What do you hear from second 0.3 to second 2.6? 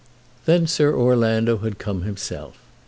Then Sir Orlando had come himself.